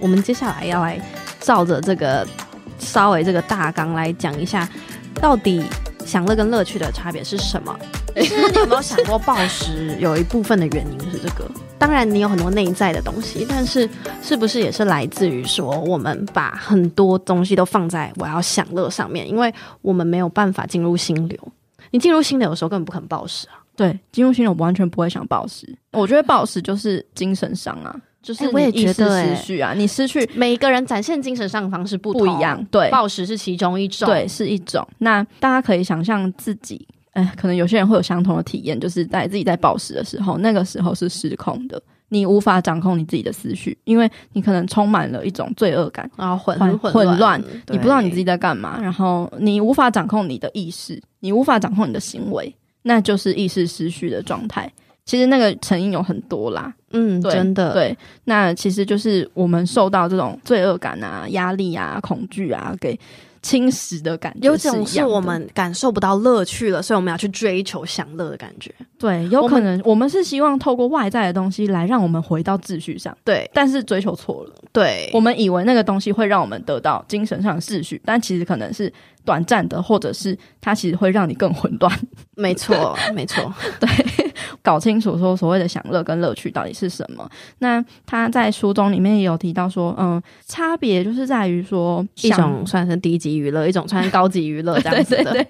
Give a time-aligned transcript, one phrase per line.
[0.00, 1.00] 我们接下来要来
[1.40, 2.26] 照着这个
[2.78, 4.68] 稍微这个大纲来讲一下，
[5.14, 5.62] 到底
[6.04, 7.78] 享乐跟乐趣的差别是什么？
[8.16, 11.48] 其实你有没有想过，暴食有一部分的原因是这个？
[11.78, 13.88] 当然，你有很多内在的东西，但是
[14.20, 21.38] 是不是也是来自于说，我们把很多东西都放在我要享乐上面，因为我们没有办法进入心流。
[21.90, 23.54] 你进入心流的时候，根本不肯暴食啊。
[23.76, 25.66] 对，进入心流我完全不会想暴食。
[25.92, 32.62] 我觉得暴食就是精神上啊，就是我也觉得失去啊，你失去每一个人展现精神上的方式不不一样。
[32.70, 34.86] 对，暴食是其中一种，对，是一种。
[34.98, 36.86] 那大家可以想象自己。
[37.12, 54.72] 哎，可能有些人会有相同的体验，就是在自己在暴食的时候，那个时候是失控的，你无法掌控你自己的思绪，因为你可能充满了一种罪恶感，然后混混混乱，你不知道你自己在干嘛，然后你无法掌控你的意识，你无法掌控你的行为，那就是意识失序的状态。
[55.10, 62.96] 其实那个成因有很多啦，嗯，对真的对，那其实就是我们受到这种罪恶感啊、压力啊、恐惧啊给。
[63.42, 68.70] 侵蚀的感觉，有种是我们感受不到乐趣了，所以我们要去追求享乐的感觉。
[68.98, 73.16] 对，有可能我们是希望透过外在的东西来让我们回到秩序上。
[73.24, 74.54] 对，但是追求错了。
[74.74, 78.92] 对，我们以为那个东西会让我们得到精神上的秩序，但其实可能是
[79.24, 81.98] 短暂的，或者是它其实会让你更混乱。
[82.36, 83.88] 没错，没错， 对。
[84.62, 87.28] 搞清楚说所谓的享乐跟乐趣到底是什么？
[87.58, 95.24] 那他在书中里面也有提到说，嗯，差别就是在于说，一种算是低级娱乐，一种算是高级娱乐 这样子的。
[95.24, 95.46] 对对对，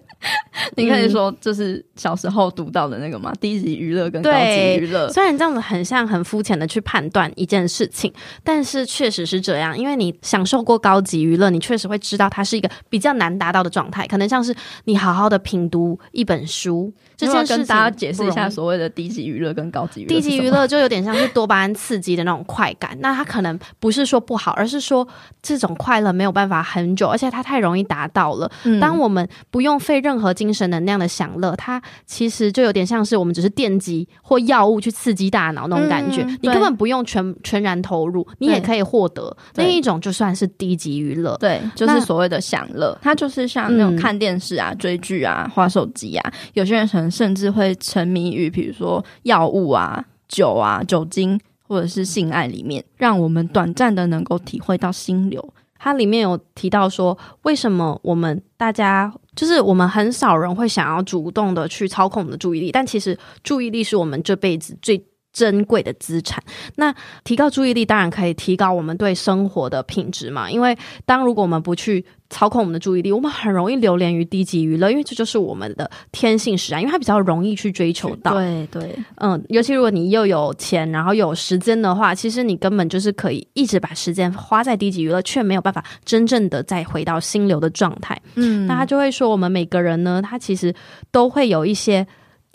[0.84, 5.08] 你可以说就是小时候读到的那个嘛，低级娱乐跟高级娱乐。
[5.10, 8.12] 虽然这样子很像很肤浅的去判断一件事情，
[8.44, 16.92] 但是确实是这样，因为你享受过高级娱乐，你确实会知道它是一个比较难达到的状态，可能像是你好好的品读一本书。
[17.16, 20.08] 这件事跟大家解释一下所谓的低级娱乐跟高级娱乐。
[20.08, 25.06] 低级娱乐就有点像是多巴胺刺激的那种快感，那它可能不是说不好，而是说
[25.42, 28.50] 这种快乐没有办法很久，而且它太容易达到了。
[28.64, 41.36] 嗯、当我们不用费任何精神能量的享乐，它其实就有点像是我们只是电击或药物去刺激大脑那种感觉，嗯、你根本不用全全然投入，你也可以获得那一种就算是低级娱乐。
[41.38, 47.10] 对，就是所谓的享乐，它就是像那种看电视啊、嗯、追剧啊、滑手机啊，有些人可能。
[47.20, 48.89] 甚至会沉迷于，比如说
[49.22, 55.54] 药物啊、酒啊、酒精，或者是性爱里面，让我们短暂的能够体会到心流。
[55.82, 65.02] 它里面有提到说，为什么我们大家就是我们很少人会想要主动的去操控我们的注意力，但其实注意力是我们这辈子最
[65.40, 66.42] 珍贵的资产。
[66.76, 70.50] 那提高注意力，当然可以提高我们对生活的品质嘛。
[70.50, 78.34] 因为当如果我们不去操控我们的注意力，我们很容易流连于低级娱乐，因为这就是我们的天性使然，因为它比较容易去追求到。
[78.34, 88.20] 对对，嗯，尤其如果你又有钱，然后有时间的话，其实你根本就是可以一直把时间花在低级娱乐，却没有办法真正的再回到心流的状态。
[88.34, 90.74] 嗯，那他就会说，我们每个人呢，他其实
[91.10, 92.06] 都会有一些。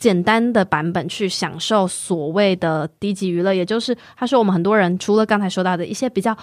[0.05, 6.37] 简单的版本去享受所谓的低级娱乐，也就是他说，我们很多人除了刚才说到的一些比较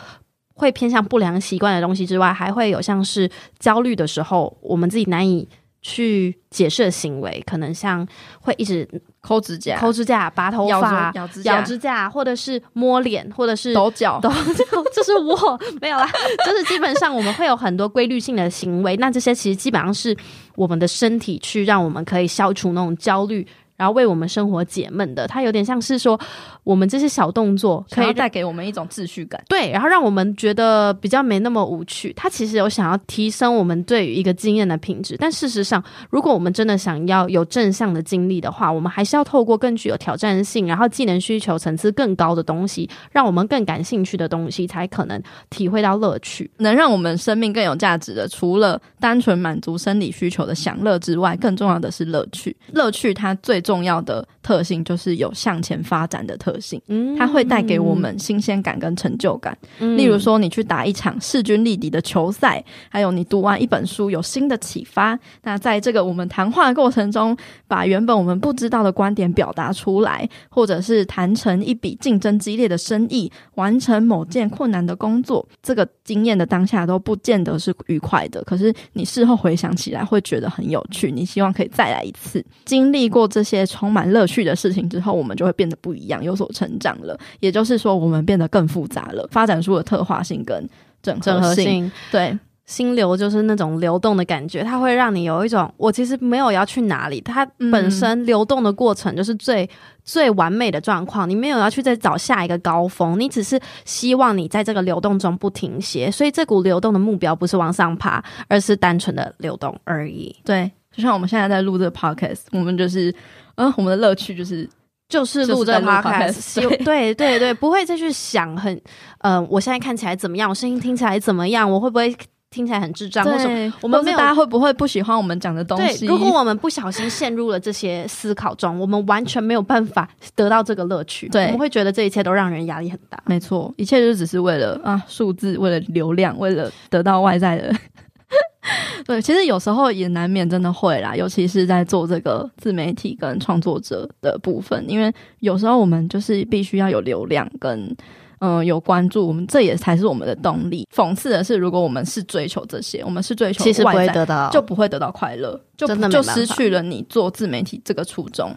[0.55, 3.31] 会偏向不良习惯的东西之外，还会有像是
[3.61, 5.49] 焦虑的时候，我们自己难以
[5.83, 8.07] 去解释的行为，可能像
[8.41, 8.89] 会一直
[9.21, 14.65] 抠指甲、抠指甲、拔头发、咬指甲、咬指甲，或者是摸脸，或者是抖脚、 抖脚。
[14.95, 16.09] 这是我没有啦，
[16.47, 20.17] 就是基本上我们会有很多规律性的行为，那这些其实基本上是
[20.55, 23.47] 我们的身体去让我们可以消除那种焦虑。
[23.83, 26.17] 然后为我们生活解闷的，它有点像是说，
[26.63, 32.13] 我们这些小动作可以带给我们一种秩序感，对，然后让我们觉得比较没那么无趣。
[32.13, 48.29] 它其实有想要提升我们对于一个经验的品质，但事实上，如果我们真的想要有正向的经历的话，我们还是要透过更具有挑战性，然后技能需求层次更高的东西，让我们更感兴趣的东西，才可能体会到乐趣，能让我们生命更有价值的。
[48.29, 52.57] 除了单纯满足生理需求的享乐之外，更重要的是乐趣。
[52.73, 59.57] 乐趣它最重要的特性就是有向前发展的特性，嗯，它会带给我们新鲜感跟成就感。
[59.79, 65.17] 嗯，例如说，你去打一场势均力敌的球赛，还有你读完一本书有新的启发。
[65.45, 67.37] 那在这个我们谈话的过程中，
[67.69, 78.45] 把原本我们不知道的观点表达出来，或者是谈成一笔竞争激烈的生意，完成某件困难的工作，这个经验的当下都不见得是愉快的。
[78.45, 81.11] 可是你事后回想起来，会觉得很有趣。
[81.11, 87.19] 你希望可以再来一次，经历过这些充满乐趣的事情之后，我们就会变得不一样，有所成长了。
[87.41, 90.69] 也就是说，我们变得更复杂了，发展出了特化性跟
[91.03, 91.33] 整合性。
[91.33, 91.93] 整合性。
[92.11, 92.39] 对，
[92.73, 99.69] 心流就是那种流动的感觉，它会让你有一种我其实没有要去哪里，它本身流动的过程就是最、嗯、
[100.03, 101.29] 最完美的状况。
[101.29, 106.11] 你没有要去再找下一个高峰，你只是希望你在这个流动中不停歇。
[106.11, 110.35] 所以这股流动的目标不是往上爬，而是单纯的流动而已。
[110.45, 113.15] 对，就像我们现在在录这个 podcast，我们就是，
[113.57, 114.67] 嗯，我们的乐趣就是。
[115.09, 118.81] 就是录这个 podcast，对 对对对，不会再去想很，
[119.19, 120.49] 呃，我现在看起来怎么样？
[120.49, 121.71] 我声音听起来怎么样？
[121.71, 122.17] 我会不会
[122.53, 123.25] 听起来很智障？
[123.25, 123.49] 或者
[123.81, 126.07] 我们没有，大家会不会不喜欢我们讲的东西？
[126.07, 131.29] 如果我们不小心陷入了这些思考中，我们完全没有办法得到这个乐趣。
[131.31, 133.19] 对，我们会觉得这一切都让人压力很大。
[133.27, 137.75] 没错，一切就只是为了啊数字，为了流量，为了得到外在的。
[139.05, 147.95] 对，其实有时候也难免真的会啦，尤其是在做这个自媒体跟创作者的部分，因为有时候我们就是必须要有流量跟
[148.43, 150.87] 嗯、呃、有关注，我们这也才是我们的动力。
[150.95, 158.53] 讽刺的是，如果我们是追求这些，我们是追求其实不会得到，就不会得到快乐，就就失去了你做自媒体这个初衷。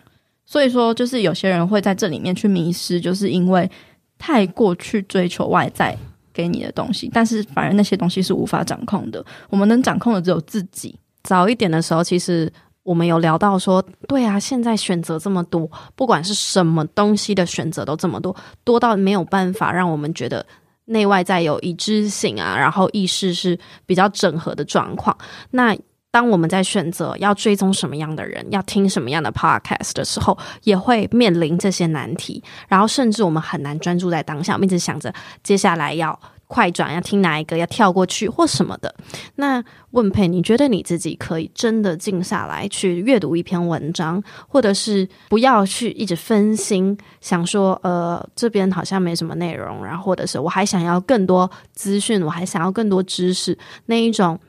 [0.46, 3.70] 所以说，就是有些人会在这里面去迷失，就是因为
[4.18, 5.96] 太过去追求外在。
[6.36, 9.26] 给你的东西，但是反而那些东西是无法掌控的。
[9.50, 10.94] 我们能掌控的只有自己。
[11.24, 12.52] 早一点的时候，其实
[12.86, 18.34] 我们有聊到说，对啊，现在选择这么多，不管是什么东西的选择都这么多，
[18.64, 20.46] 多到没有办法让我们觉得
[20.86, 25.18] 内外在有一致性啊，然后意识是比较整合的状况。
[25.50, 25.76] 那
[26.12, 32.42] 当我们在选择要追踪什么样的人，要听什么样的 podcast 的时候，也会面临这些难题。
[32.68, 35.12] 然后，甚至我们很难专注在当下，我们一直想着
[35.44, 36.18] 接下来要
[36.48, 38.94] 快转，要听哪一个，要跳过去或什么的。
[39.36, 53.58] 那问佩，你觉得你自己可以真的静下来去阅读一篇文章，或者是不要去一直分心，想说呃这边好像没什么内容，然后或者是我还想要更多资讯，我还想要更多知识
[53.88, 54.40] 那一种。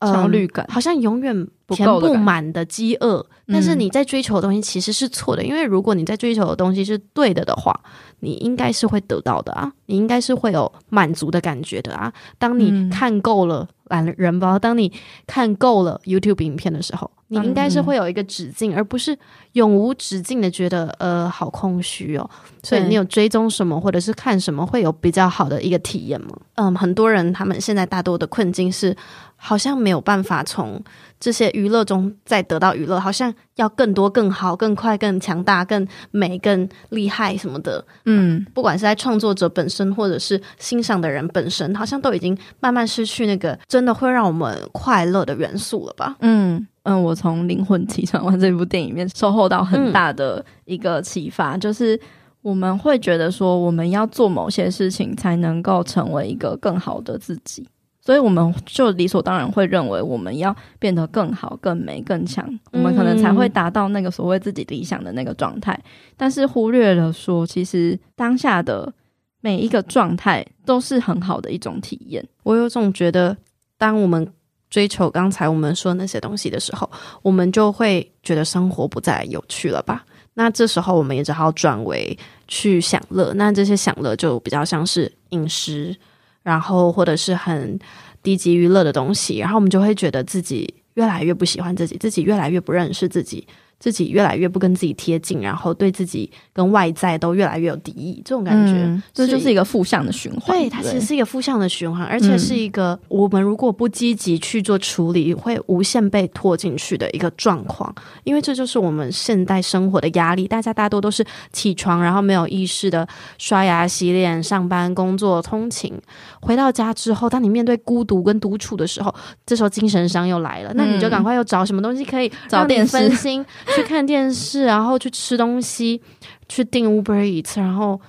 [0.00, 7.78] 焦虑感、嗯、好像永远填不满的饥饿，但是你在追求的东西其实是错的，嗯、因为如果你在追求的东西是对的的话，
[8.20, 12.12] 你应该是会得到的啊，你应该是会有满足的感觉的啊。
[12.38, 14.92] 当你看够了懒人包，当你
[15.26, 19.16] 看够了 YouTube 影片的时候，你应该是会有一个止境，而不是
[19.52, 22.28] 永无止境的觉得呃好空虚哦。
[22.62, 26.30] 所以你有追踪什么或者是看什么会有比较好的一个体验吗？
[26.56, 28.96] 嗯，很多人他们现在大多的困境是。
[29.42, 30.78] 好像没有办法从
[31.18, 37.82] 这些娱乐中再得到娱乐，好像要更多、更好、更快、更强大、更美、更厉害什么的。
[38.04, 46.16] 嗯，不管是在创作者本身，或者是欣赏的人本身，好像都已经慢慢失去那个真的会让我们快乐的元素了吧？
[46.20, 51.98] 嗯嗯，我从《灵魂奇转弯》这部电影里面收获到很大的一个启发，嗯、就是
[52.42, 57.66] 我们会觉得说，我们要做某些事情，才能够成为一个更好的自己。
[58.10, 65.80] 所以我们就理所当然会认为，我们要变得更好、更美、更强，我们可能才会达到那个所谓自己理想的那个状态。
[66.16, 68.92] 但是忽略了说，其实当下的
[69.40, 72.26] 每一个状态都是很好的一种体验。
[72.42, 73.36] 我有种觉得，
[73.78, 74.28] 当我们
[74.68, 76.90] 追求刚才我们说那些东西的时候，
[77.22, 80.04] 我们就会觉得生活不再有趣了吧？
[80.34, 82.18] 那这时候我们也只好转为
[82.48, 83.32] 去享乐。
[83.34, 85.96] 那这些享乐就比较像是饮食。
[86.42, 87.78] 然后或者是很
[88.22, 93.46] 低级娱乐的东西，然后我们就会觉得自己越来越不喜欢自己，自己越来越不认识自己。
[93.80, 100.54] 自己越来越不跟自己贴近，然后对自己跟外在都越来越有敌意，这种感觉，嗯、这就是一个负向的循环。
[100.54, 107.92] 对，它其实是一个负向的循环，而且是一个我们如果不积极去做处理，会无限被拖进去的一个状况。
[108.24, 115.98] 因为这就是我们现代生活的压力，大家大多都是起床，然后没有意识的刷牙、洗脸、上班、工作、通勤，
[116.42, 119.14] 回到家之后，当你面对孤独跟独处的时候，
[119.46, 123.42] 这时候精神伤又来了，那你就赶快又找什么东西可以早点分心。
[123.74, 126.00] 去看电视，然后去吃东西，
[126.48, 128.00] 去订 Uber Eats，然后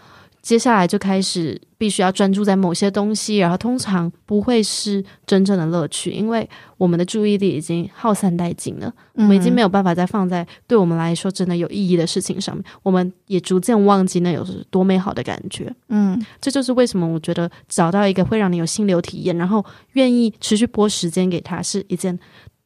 [0.41, 15.71] 接下来就开始必须要专注在某些东西，然后通常不会是真正的乐趣，因为我们的注意力已经耗散殆尽了，嗯、我们已经没有办法再放在对我们来说真的有意义的事情上面，我们也逐渐忘记那有多美好的感觉。
[15.89, 19.63] 嗯，这就是为什么我觉得找到一个会让你有心流体验，然后
[19.93, 22.17] 愿意持续拨时间给他，是一件。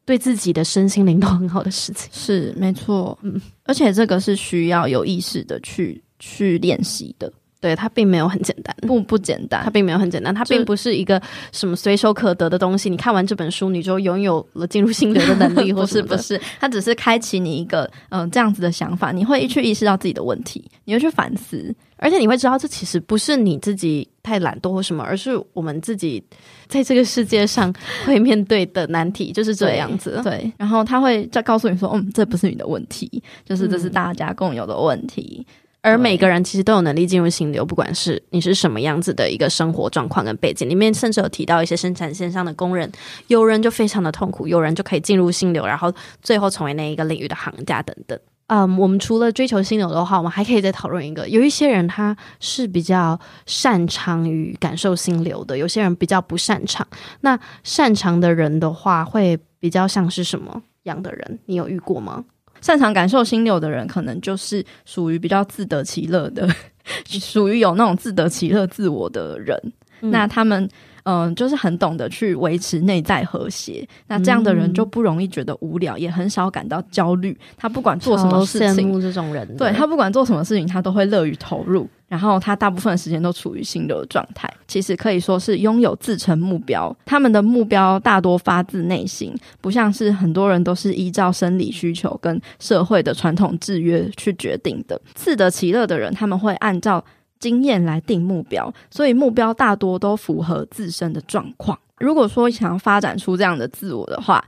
[0.06, 2.10] 对自己的身心灵都很好的事情。
[2.14, 11.20] 是没错，嗯，而且这个是需要有意识的去去练习的，对，它并没有很简单，不不简单，它并没有很简单，它并不是一个
[11.52, 12.90] 什么随手可得的东西。
[12.90, 16.40] 你看完这本书，你就拥有了进入心流的能力， 或是不是？
[16.60, 26.24] 它只是开启你一个嗯、呃、这样子的想法，你会去意识到自己的问题，你会去反思，而且你会知道这其实不是你自己太懒惰或什么，而是我们自己
[26.68, 27.74] 在这个世界上
[28.06, 30.20] 会面对的难题，就是这样子。
[30.24, 35.46] 对，对，然后他会再告诉你说，嗯，这不是你的问题，就是这是大家共有的问题。
[35.50, 35.54] 嗯
[35.86, 42.92] 而每个人其实都有能力进入心流，不管是你是什么样子的一个生活状况跟背景，里面甚至有提到一些生产线上的工人，
[43.28, 48.20] 有人就非常的痛苦，有人就可以进入心流，然后最后成为那一个领域的行家等等。
[48.48, 56.86] 嗯，我们除了追求心流的话，我们还可以再讨论一个，有一些人他是比较擅长于感受心流的，有些人比较不擅长。
[57.22, 61.40] 那擅长的人的话，会比较像是什么样的人？
[61.48, 62.24] 你有遇过吗？
[62.62, 66.48] 擅长感受心流的人，可能就是属于比较自得其乐的，
[67.06, 69.60] 属于有那种自得其乐自我的人。
[70.02, 70.64] 嗯、那他们，
[71.04, 73.88] 嗯、呃，就是很懂得去维持内在和谐。
[74.08, 77.38] 那这样的人就不容易觉得无聊，嗯、也很少感到焦虑。
[77.58, 81.88] 他不管做什么事情，这种人，对，他不管做什么事情，他都会乐于投入。
[82.08, 86.96] 然后他大部分时间都处于心流的状态，其实可以说是拥有自成目标。
[87.04, 95.02] 他们的目标大多发自内心，不像是很多人都是依照生理需求跟社会的传统制约去决定的。
[95.16, 97.04] 自得其乐的人，他们会按照
[97.40, 101.78] 经验来定目标，所以目标大多都符合自身的状况。
[101.98, 104.44] 如果说想要发展出这样的自我的话，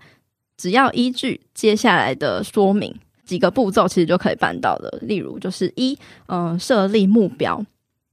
[0.58, 2.94] 只要依据接下来的说明。
[3.26, 5.94] 几个步骤其实就可以办到的，例如就是一，
[6.28, 7.62] 嗯、呃，设立目标，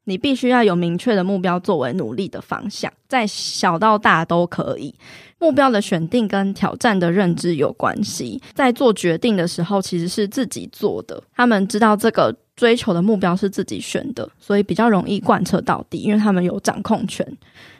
[0.07, 4.93] 你必须要有明确的目标作为努力的方向，在小到大都可以。
[5.39, 17.27] 目标的选定跟挑战的认知有关系，在做决定的时候其实是自己做的，他们知道这个追求的目标是自己选的，所以比较容易贯彻到底，因为他们有掌控权。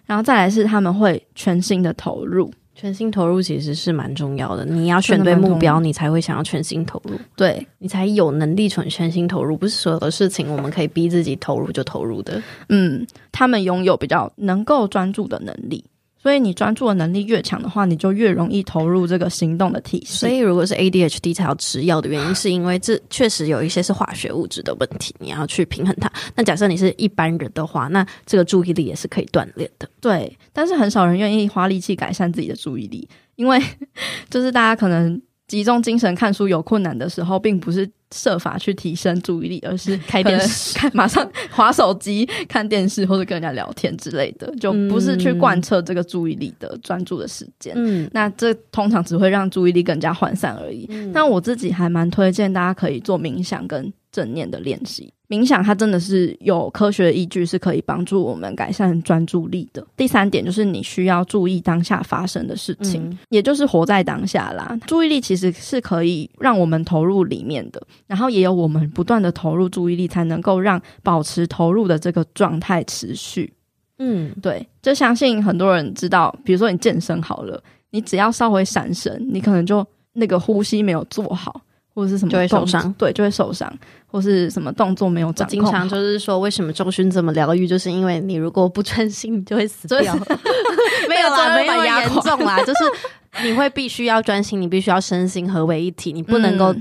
[0.07, 2.53] 然后再来是他们会全心的投入。
[2.77, 9.57] 全心投入其实是蛮重要的，你要选对目标，你才会想要全心投入，对，你才有能力全全心投入。
[9.57, 12.43] 不是所有的事情我们可以逼自己投入就投入的。
[12.69, 15.85] 嗯，他们拥有比较能够专注的能力。
[16.25, 20.17] 所以你专注的能力越强的话，你就越容易投入这个行动的体系。
[20.17, 26.11] 所以如果是 ADHD 才要吃药的原因，是因为这确实有一些是化学物质的问题，你要去平衡它。
[26.35, 29.87] 那假设你是一般人的话，那这个注意力也是可以锻炼的。
[30.01, 33.63] 对，但是很少人愿意花力气改善自己的注意力，因为
[34.31, 35.21] 就是大家可能。
[35.55, 47.73] 集中精神看书有困难的时候，并不是设法去提升注意力，而是开电视、 看马上 划手机、看电视或者跟人家聊天之类的，就不是去贯彻这个注意力的专注的时间。
[47.77, 50.87] 嗯，那这通常只会让注意力更加涣散而已。
[50.91, 55.13] 嗯，但我自己还蛮推荐大家可以做冥想跟正念的练习。
[55.27, 59.85] 冥想它真的是有科学依据，是可以帮助我们改善专注力的。
[59.97, 64.79] 第三点就是你需要注意当下发生的事情，嗯、也就是活在当下啦。
[64.87, 73.53] 注意力其实是可以让我们投入里面的，然后也有我们不断的投入注意力，才能够让保持投入的这个状态持续。
[73.99, 81.63] 嗯，对，就相信很多人知道，比如说你健身好了，你只要稍微闪神，你可能就那个呼吸没有做好。
[81.95, 83.73] 或者是什么就会受伤，对，就会受伤，
[84.07, 85.61] 或是什么动作没有掌控。
[85.61, 87.69] 经常就是说，为什么周勋这么疗愈？
[87.69, 90.15] 就是因为你如果不专心，你就会死掉。
[91.09, 96.75] 没有啦，没有严重啦， 就是你会必须要专心，你必须要身心合为一体，你不能够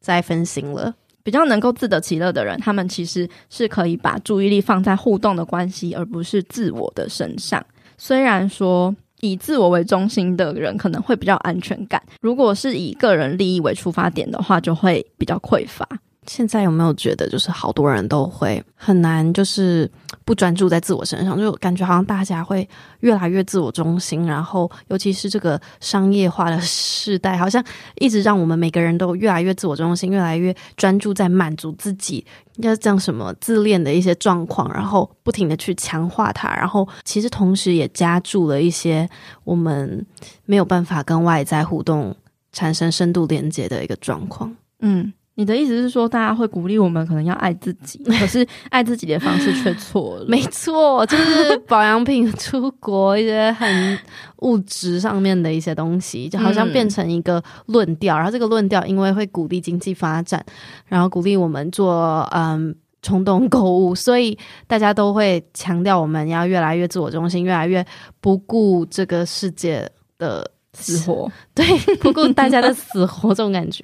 [0.00, 0.84] 再分心了。
[0.84, 7.64] 嗯，比较能够自得其乐的人，他们其实是可以把注意力放在互动的关系，而不是自我的身上。
[7.98, 8.94] 虽然说。
[9.20, 15.86] 以自我为中心的人可能会比较安全感，如果是以个人利益为出发点的话，就会比较匮乏。
[16.30, 19.90] 现在有没有觉得，就是好多人都会很难，就是
[20.24, 22.66] 不专注在自我身上，就感觉好像大家会
[23.00, 27.60] 越来越自我中心，然后尤其是这个商业化的时代，好像
[27.96, 32.24] 一直让我们每个人都越来越自我中心，越来越专注在满足自己，
[32.58, 39.08] 要这样什么自恋的一些状况，然后不停的去强化它，然后其实同时也加注了一些
[39.42, 40.06] 我们
[40.44, 42.14] 没有办法跟外在互动、
[42.52, 44.54] 产生深度连接的一个状况。
[44.78, 45.12] 嗯。
[45.40, 50.26] 你的意思是说，大家会鼓励我们可能要爱自己， 可是爱自己的方式却错了。
[50.28, 53.98] 没错，就是保养品、出国一些很
[54.40, 58.16] 物质上面的一些东西，就好像变成一个论调。
[58.18, 60.44] 然后这个论调因为会鼓励经济发展，
[60.86, 67.82] 然后鼓励我们做嗯冲动购物，所以大家都会强调我们要越来越自我中心，越来越
[68.20, 71.64] 不顾这个世界的死活， 对，
[71.96, 73.82] 不顾大家的死活这种感觉。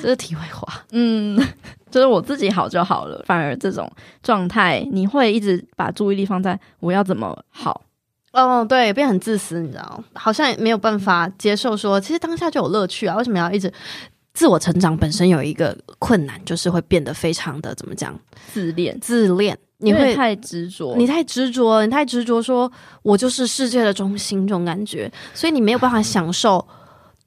[0.00, 0.66] 这是题外话。
[0.92, 1.38] 嗯，
[1.90, 3.22] 就是我自己好就好了。
[3.26, 3.90] 反而这种
[4.22, 7.82] 状态，你会一直把注意力放在我要怎么好。
[8.32, 13.16] 哦，对，变很自私，你知道，好像也没有办法接受说，其实当下就有乐趣啊。
[13.16, 13.72] 为什么要一直
[14.34, 14.96] 自我成长？
[14.96, 18.16] 本身有一个困难，就是会变得非常的怎么讲？
[18.52, 19.58] 自恋，自恋。
[19.82, 22.70] 你会太执着，你太执着，你太执着，说
[23.02, 26.62] 我就是世界的中心这种感觉，所以你没有办法享受，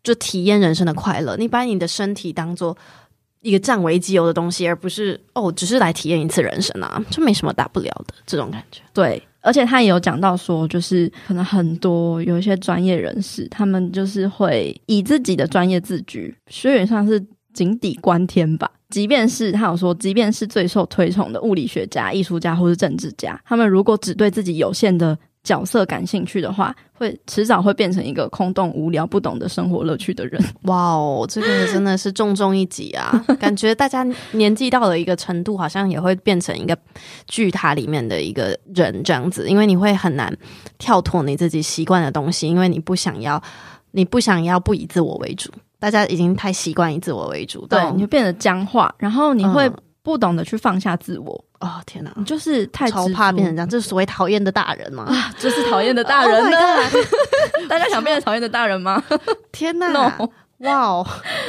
[0.04, 1.36] 就体验人生的快乐。
[1.38, 2.78] 你把你的身体当做
[3.42, 8.82] 一个占为己有的东西，而不是哦，只是来体验一次人生啊，就没什么大不了的这种感觉。
[8.94, 17.22] 对，而且他也有讲到说，就是可能很多有一些专业人士，他们就是会以自己的专业自居，所以算是
[17.54, 18.70] 井底观天吧。
[18.90, 30.42] 即便是他有说，即便是最受推崇的物理学家、艺术家或是政治家，他们如果只对自己有限的角色感兴趣的话，会迟早会变成一个空洞、无聊、不懂得生活乐趣的人。
[30.64, 33.24] 哇哦，这个真的是重重一击啊！
[33.40, 36.78] 感觉大家年纪到了一个程度，好像也会变成一个
[37.28, 40.34] 巨塔里面的一个人这样子，因为你会很难
[40.78, 43.42] 跳脱你自己习惯的东西，因为你不想要，
[43.92, 45.52] 你不想要不以自我为主。
[45.78, 49.70] 大家已经太习惯以自我为主，对，你就变得僵化，然后你会
[50.04, 51.46] 不懂得去放下自我。
[51.60, 55.06] 嗯、哦天哪，你就是太超怕变成这样，这是所谓讨厌的大人吗？
[55.08, 56.58] 啊，这是讨厌的大人呢？
[57.70, 59.02] 大家想变成讨厌的大人吗？
[59.52, 60.30] 天哪，no，
[60.60, 61.08] 哇哦，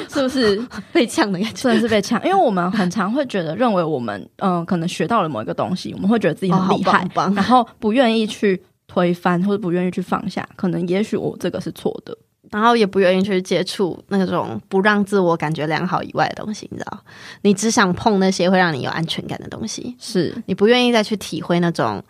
[0.08, 0.56] 是不是
[0.92, 1.62] 被呛的感觉？
[1.64, 12.16] 真的是被呛，因为我们很常会觉得，认为我们嗯、呃，可能学到了某一个东西，我们会觉得自己很厉害，哦、棒棒然后不愿意去推翻或者不愿意去放下，可能也许我这个是错的。
[12.54, 17.00] 然后也不愿意去接触那种不让自我感觉良好以外的东西，你知道？
[17.42, 22.00] 你只想碰那些会让你有安全感的东西，是你不愿意再去体会那种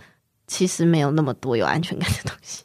[0.46, 2.62] 其实没有那么多有安全感的东西。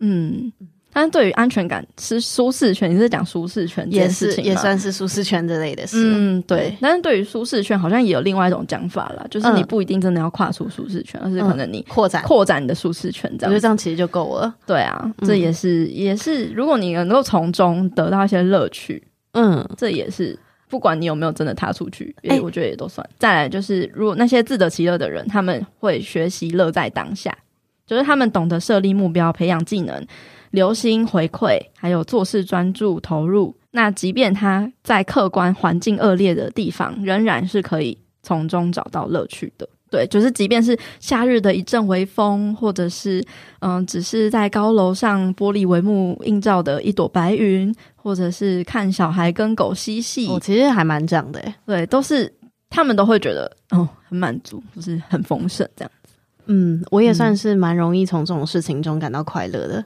[0.00, 0.52] 嗯。
[0.94, 5.96] 但是对于安全感是舒适圈，你是讲舒适圈这件事情也是也算是舒适圈之类的事。
[6.14, 6.54] 嗯，对。
[6.58, 13.50] 对，但是对于舒适圈，好像也有另外一种讲法啦，就是你不一定真的要跨出舒适圈，嗯，而是可能你扩展扩展你的舒适圈这样。
[13.50, 14.54] 我觉得这样其实就够了。
[14.64, 23.04] 对啊，这也是、嗯、也是，如果你能够从中得到一些乐趣，嗯，这也是不管你有没有真的踏出去，哎，我觉得也都算。
[23.18, 27.36] 再来就是，如果那些自得其乐的人，他们会学习乐在当下，
[27.84, 30.06] 就是他们懂得设立目标，培养技能。
[30.54, 33.54] 留心回馈，还有做事专注投入。
[33.72, 39.68] 那即便他在客观环境恶劣的地方，仍然是可以从中找到乐趣的。
[39.90, 43.24] 对，就是即便是夏日的一阵微风，或者是
[43.60, 51.40] 嗯，只是在高楼上玻璃帷幕映照的一朵白云，或者是看小孩跟狗嬉戏，我、哦、其实还蛮这样的。
[51.66, 52.32] 对，都是
[52.70, 56.14] 他们都会觉得哦，很满足，就是很丰盛这样子。
[56.46, 59.84] 嗯，我也算是蛮容易从这种事情中感到快乐的。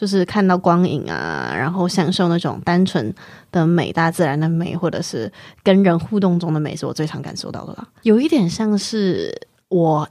[0.00, 3.12] 就是看到光影啊，然后享受那种单纯
[3.52, 5.30] 的美、大自然的美，或者是
[5.62, 7.86] 跟人互动中的美，是我最常感受到的啦。
[8.04, 9.30] 有一点像是
[9.68, 10.08] 我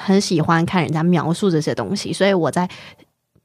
[0.00, 2.70] 很喜欢看人家描述这些东西，所以我在。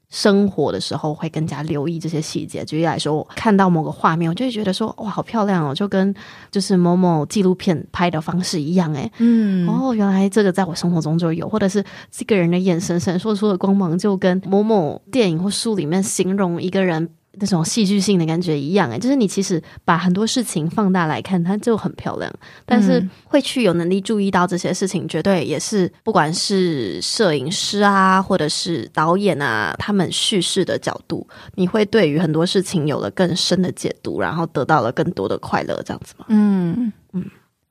[0.09, 2.65] 生活的时候会更加留意这些细节。
[2.65, 6.13] 举例来说，我看到某个画面，我就会觉得说：“哇，好漂亮哦！”就跟
[6.51, 17.09] 就是某某纪录片拍的方式一样，诶，嗯，哦，原来这个在我生活中就有，或者是这个人的眼神闪烁出的光芒，就跟某某电影或书里面形容一个人。
[17.33, 22.31] 那种戏剧性的感觉一样诶，就是你其实把很多事情放大来看，它就很漂亮。
[22.65, 36.25] 但是会去有能力注意到这些事情，绝对也是不管是摄影师啊，或者是导演啊，他们叙事的角度，你会对于很多事情有了更深的解读，然后得到了更多的快乐，这样子吗？
[36.29, 37.23] 嗯嗯，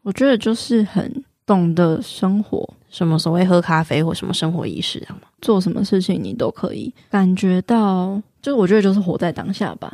[0.03, 5.29] 我觉得就是很懂得生活，什么所谓喝咖啡或什么生活仪式，这样吗？
[5.41, 8.21] 做什么事情你都可以感觉到。
[8.41, 9.93] 就我觉得就是活在当下吧，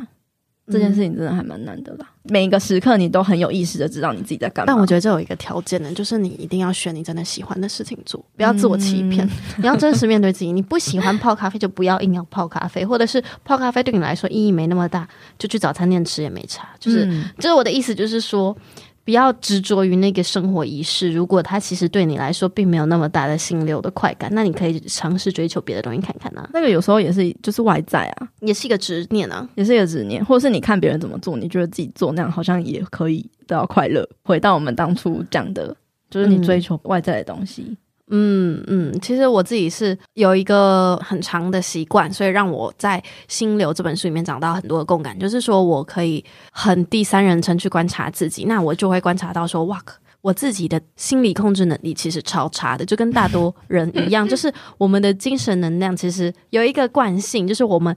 [0.71, 2.05] 这件事情真的还蛮难的啦。
[2.23, 4.67] 嗯、每一个时刻你都很有意识的知道你自己在干嘛。
[4.67, 9.25] 但我觉得这有一个条件呢，就是你一定要选你真的喜欢的事情做，不要自我欺骗。
[9.25, 16.69] 嗯、你要真实面对自己，你不喜欢泡咖啡就不要硬要泡咖啡，或者是泡咖啡对你来说意义没那么大，就去早餐店吃也没差。
[16.79, 18.55] 就是，嗯、就是我的意思，就是说。
[19.05, 26.49] 不要执着于那个生活仪式，如果它其实对你来说并没有那么大的心流的快感，那你可以尝试追求别的东西看看啊。
[26.51, 34.03] 那个有时候也是就是外在啊，也是一个执念啊，也是一个执念，或者是你看别人怎么做，你觉得自己做那样好像也可以得到快乐。
[34.23, 35.75] 回到我们当初讲的，
[36.09, 37.63] 就是你追求外在的东西。
[37.67, 37.77] 嗯
[38.11, 45.17] 嗯嗯，其实我自己是有一个很长的习惯，所以让我在《心流》这本书里面找到很多的共感。
[45.17, 49.81] 就是说我可以很第三人称去观察自己，那我就会观察到说，哇，
[50.21, 54.27] 我自己的心理控制能力其实超差的，就跟大多 人一样。
[54.27, 57.95] 就是我们的精神能量其实有一个惯性，就是我们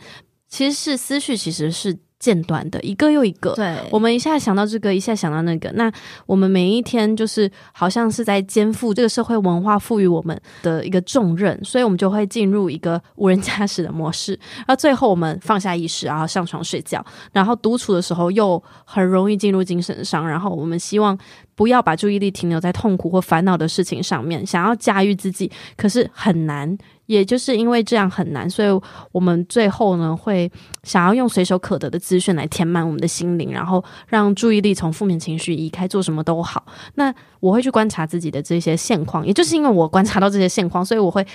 [0.49, 3.55] 其实是思绪其实是间断的，一个又一个。
[3.55, 5.71] 对，我们一下想到这个，一下想到那个。
[5.73, 5.91] 那
[6.27, 14.33] 我们每一天就是好像是在肩负这个社会文化赋予我们的一个重任，所以我们就会进入一个无人驾驶的模式。
[14.59, 17.05] 然后最后我们放下意识，然后上床睡觉。
[17.33, 20.29] 然后独处的时候又很容易进入精神上。
[20.29, 21.17] 然后我们希望
[21.55, 26.77] 不要把注意力停留在痛苦或烦恼的事情上面，想要驾驭自己，可是很难。
[27.09, 28.69] 也就是因为这样很难，所以
[29.13, 30.51] 我们最后呢会
[30.83, 36.67] 想要用随手可得的资讯来填满我们的心灵，然后让注意力从负面情绪移开，做什么都好。
[36.97, 41.27] 那我会去观察自己的这些现况，也就是因为我观察到这些现况，所以我会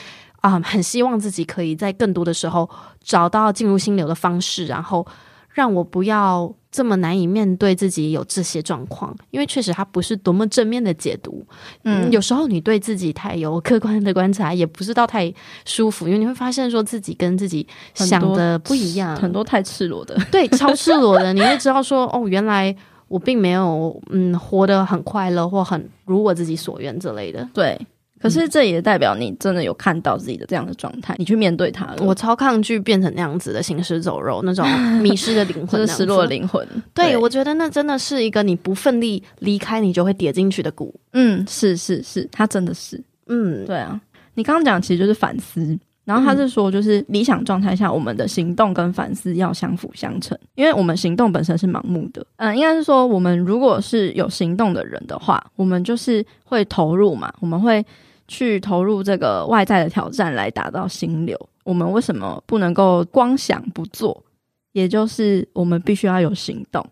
[0.42, 2.70] 啊、很希望自己可以在更多的时候
[3.02, 5.06] 找到进入心流的方式，然后
[5.50, 6.54] 让我不要。
[6.74, 11.46] 这么难以面对自己有这些状况，因为确实它不是多么正面的解读。
[11.84, 15.32] 嗯，有时候你对自己太有客观的观察，也不是到太
[15.66, 21.32] 舒服，因为你会发现说自己跟自己想的不一样，很多，很多太赤裸的，对，超赤裸的。
[21.32, 22.76] 你会知道说，哦，原来
[23.08, 27.48] 我并没有嗯活得很快乐或很如我自己所愿之类的。
[27.54, 27.80] 对。
[28.24, 31.98] 可是这也代表你真的有看到自己的这样的状态，你去面对它了。
[32.00, 34.66] 我超抗拒变成那样子的行尸走肉，那种
[35.04, 36.66] 迷失的灵魂，失落的灵魂。
[36.94, 40.98] 对，对，我觉得那真的是一个你不奋力离开，你就会跌进去的谷。
[41.12, 43.04] 嗯，是是是，它真的是。
[43.28, 44.00] 嗯，对啊。
[44.36, 52.26] 你刚刚讲其实就是反思，然后他是说，就是理想状态下，我们的行动跟反思要相辅相成，因为我们行动本身是盲目的。
[52.38, 57.86] 嗯，应该是说，我们如果是有行动的人的话，我们就是会投入嘛，我们会。
[58.28, 64.24] 去投入这个外在的挑战来达到心流，我们为什么不能够光想不做？
[64.72, 66.84] 也就是我们必须要有行动，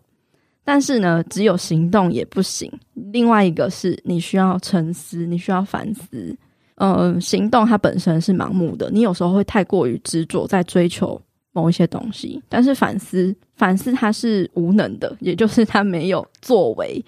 [0.62, 2.70] 但是呢，只有行动也不行。
[3.12, 6.36] 另外一个是你需要沉思，你需要反思。
[6.76, 11.20] 嗯，行动它本身是盲目的，你有时候会太过于执着在追求
[11.52, 17.04] 某一些东西，但是反思，反思它是无能的，也就是它没有作为。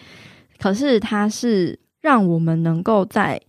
[0.58, 3.40] 可是它是让我们能够在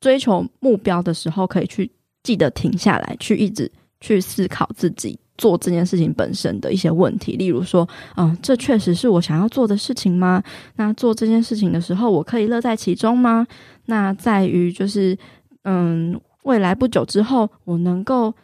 [0.00, 1.90] 追求目标的时候，可以去
[2.22, 7.36] 记得停下来，去一直去思考自己做这件事情本身的一些问题。
[7.36, 10.42] 例如说，嗯，这确实是我想要做的事情吗？
[10.76, 13.46] 那做这件事情的时候，我可以乐在其中吗？
[13.86, 15.16] 那在于就是，
[15.64, 18.34] 嗯，未来不久之后，我能够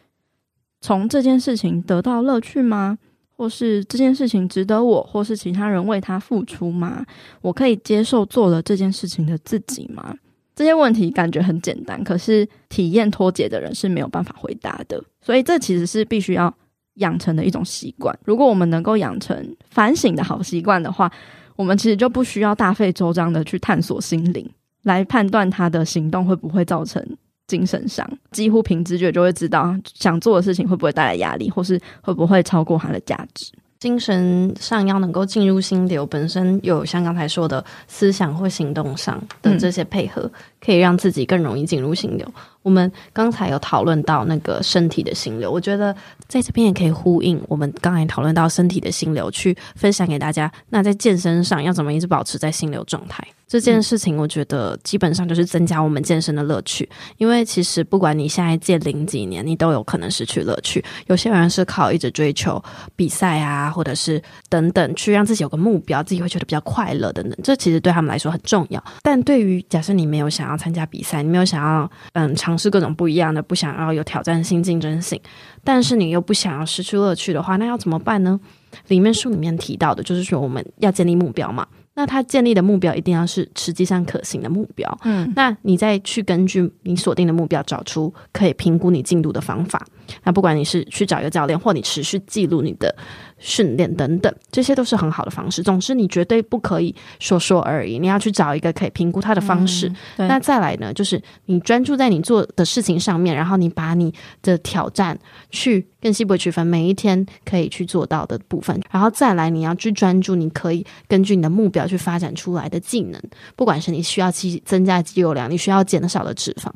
[0.81, 2.97] 从这件事情得到乐趣吗？
[3.35, 7.05] 或是这件事情值得我，或是其他人为他付出吗？
[7.41, 10.15] 我可以接受做了这件事情的自己吗？
[10.55, 15.03] 这些问题感觉很简单，可是体验脱节的人是没有办法回答的。
[15.21, 16.53] 所以这其实是必须要
[16.95, 18.17] 养成的一种习惯。
[18.23, 21.11] 如果我们能够养成反省的好习惯的话，
[21.55, 24.47] 我们其实就不需要大费周章的去探索心灵，
[24.83, 27.03] 来判断他的行动会不会造成
[27.47, 28.07] 精神伤。
[28.31, 33.51] 几乎凭直觉就会知道想做的事情会不会带来压力，或是会不会超过它的价值。
[33.83, 42.25] 精神上要能够进入心流，本身有像刚才说的思想或行动上的这些配合，可以让自己更容易进入心流。
[42.61, 45.93] 我们刚才有讨论到那个身体的心流，我觉得
[46.29, 50.49] 在这边也可以呼应我们刚才讨论到身体的心流，去分享给大家。
[50.69, 53.21] 那在健身上要怎么一直保持在心流状态？
[53.53, 56.89] 这件事情，我觉得基本上就是增加我们健身的乐趣。
[57.17, 60.83] 因为其实不管你现在健零几年，你都有可能失去乐趣。
[61.05, 62.59] 有些人是靠一直追求
[62.95, 67.37] 比赛啊，或者是等等，去让自己有个目标，自己会觉得比较快乐等等。
[67.43, 68.83] 这其实对他们来说很重要。
[69.03, 75.21] 但对于假设你没有想要参加比赛，你没有想要嗯尝试各种不一样的，不想要有挑战性、竞争性，
[75.63, 78.39] 但是你又不想要失去乐趣的话，那要怎么办呢？
[78.87, 81.67] 里面书里面提到的就是说，我们要建立目标嘛。
[81.95, 89.85] 那他建立的目标一定要是实际上可行的目标，嗯，那你再去根据你锁定的目标找出可以评估你进度的方法。
[90.23, 92.93] 那不管你是去找一个教练，或你持续记录你的
[93.37, 95.61] 训练等等，这些都是很好的方式。
[95.61, 99.87] 总之，你绝对不可以说说而已，你要去找一个可以评估它的方式。
[100.17, 105.17] 嗯，那再来呢，就是你专注在你做的事情上面，然后你把你的挑战
[105.49, 113.21] 去更细部区分，每一天可以去做到的部分，然后再来你要去专注，你可以根据你的目标去发展出来的技能，
[113.55, 116.71] 不管是你需要肌增加肌肉量，你需要减少的脂肪。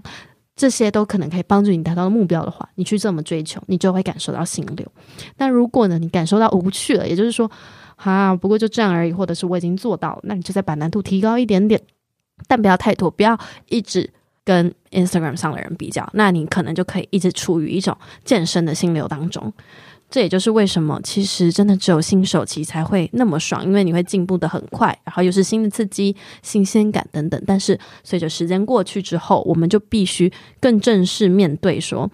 [0.58, 4.86] 这些都可能可以帮助你达到目标的话，你去这么追求，你就会感受到心流。
[5.38, 7.50] 那如果呢，你感受到无趣了，也就是说，
[7.96, 11.80] 啊，不过就这样而已，或者是我已经做到了，那你就再把难度提高一点点，
[12.48, 14.10] 但不要太多，不要一直
[14.44, 19.54] 跟 Instagram 上的人比较，那你可能就可以一直处于一种健身的心流当中。
[20.10, 27.42] 这也就是为什么，其实真的只有新手期才会那么爽，因为你会进步得很快，然后又是新的刺激、新鲜感等等。
[27.46, 32.10] 但是随着时间过去之后，我们就必须更正式面对说，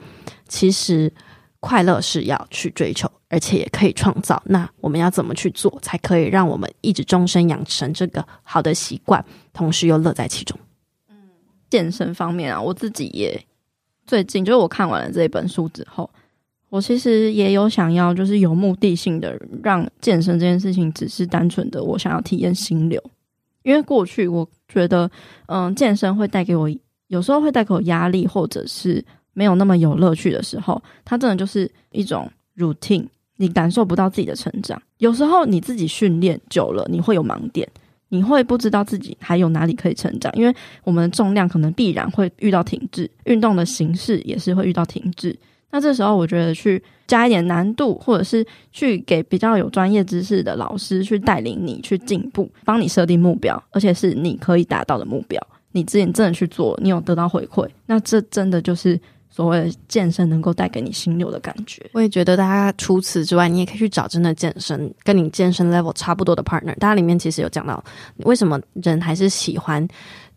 [0.48, 1.14] 其实
[1.60, 4.42] 快乐是要去追求，而且也可以创造。
[4.48, 10.60] 那我们要怎么去做，才可以让我们一直终身养成这个好的习惯，同时又乐在其中？
[11.10, 11.16] 嗯，
[11.70, 13.46] 健身方面啊，我自己也
[14.08, 16.10] 最近就是我看完了这本书之后，
[16.74, 23.00] 我其实也有想要，就是有目的性的让健身这件事情只是单纯的我想要体验心流，
[23.62, 25.08] 因为过去我觉得，
[25.46, 26.68] 嗯，健身会带给我。
[27.10, 33.06] 有时候会带给我压力，或者是没有那么有乐趣的时候，它真的就是一种 routine，
[33.38, 34.82] 你感受不到自己的成长。
[34.98, 37.70] 有时候你自己训练久了，你会有盲点，
[38.10, 40.52] 你会不知道自己还有哪里可以成长，因为
[40.84, 45.38] 我们的重量可能必然会遇到停滞，运动的形式也是会遇到停滞。
[45.74, 55.42] 那这时候我觉得去加一点难度，或者是去给比较有专业知识的老师去带领你去进步，帮你设定目标，而且是你可以达到的目标。
[55.72, 59.00] 你自己真的去做，你有得到回馈，那这真的就是
[59.32, 61.84] 所谓的健身能够带给你心流的感觉。
[61.94, 66.78] 我也觉得，大家除此之外，你也可以去找真的健身跟你健身 level 差不多的 partner。
[66.78, 67.84] 大家里面其实有讲到，
[68.18, 69.88] 为什么人还是喜欢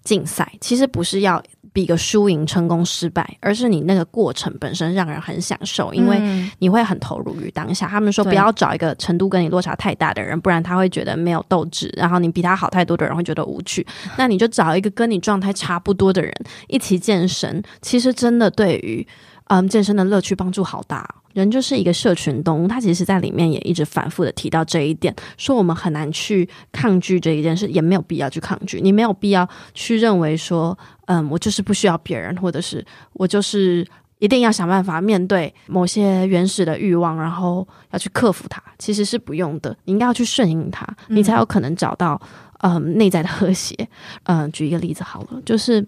[0.06, 0.50] 竞赛？
[0.62, 1.42] 其实不是要。
[1.72, 6.18] 比个输赢、成功失败，而是你那个过程本身让人很享受，因为
[6.58, 7.86] 你会很投入于当下。
[7.86, 13.86] 他们说不要找一个程度跟你落差太大的人，不然他会觉得没有斗志；然后你比他好太多的人会觉得无趣。
[14.16, 16.32] 那你就找一个跟你状态差不多的人
[16.68, 19.06] 一起健身，其实真的对于
[19.48, 21.06] 嗯健身的乐趣帮助好大。
[21.40, 28.80] 人就是一个社群动物，他其实在里面也一直反复的提到这一点，说我们很难去抗拒这一件事，也没有必要去抗拒。
[28.80, 33.86] 你没有必要去认为说，嗯，我就是不需要别人，或者是我就是
[34.18, 38.62] 一定要想办法面对某些原始的欲望，然后要去克服它。
[38.78, 42.18] 其实是不用的，你应该要去顺应它，你才有可能找到
[42.60, 43.76] 嗯内在的和谐。
[44.24, 45.86] 嗯，举一个例子好了，就是。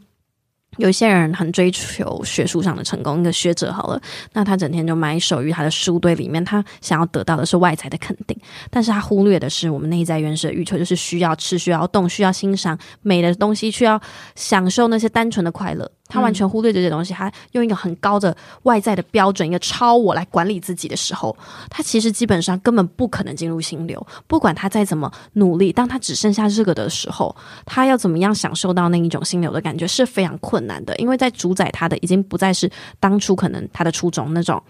[0.77, 4.01] 有些人很追求学术上的成功，一个学者好了，
[4.33, 8.39] 那他整天就埋首于他的书堆里面，他想要得到的是外在的肯定，
[8.71, 14.01] 但是他忽略的是我们内在原始的欲求，就是需要吃、需要动、需要欣赏美的东西，需要
[14.37, 15.91] 享受那些单纯的快乐。
[16.09, 21.37] 他完全忽略这些东西，他用一个很高的外在的标准，一个超我来管理自己的时候，
[21.69, 24.05] 他其实基本上根本不可能进入心流。
[24.27, 27.35] 不管他再怎么努力，当他只剩下这个的时候，
[27.67, 34.63] 他要怎么样享受到那一种心流的感觉是非常困难的，因为在主宰他的已经不再是当初可能他的初衷那种